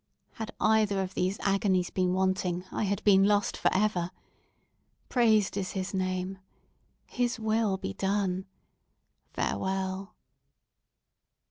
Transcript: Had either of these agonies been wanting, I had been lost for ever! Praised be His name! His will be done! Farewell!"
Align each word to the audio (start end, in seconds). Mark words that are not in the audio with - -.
Had 0.31 0.51
either 0.59 0.99
of 0.99 1.13
these 1.13 1.37
agonies 1.41 1.91
been 1.91 2.11
wanting, 2.15 2.65
I 2.71 2.85
had 2.85 3.03
been 3.03 3.23
lost 3.25 3.55
for 3.55 3.69
ever! 3.71 4.09
Praised 5.09 5.53
be 5.53 5.61
His 5.61 5.93
name! 5.93 6.39
His 7.05 7.39
will 7.39 7.77
be 7.77 7.93
done! 7.93 8.47
Farewell!" 9.33 10.15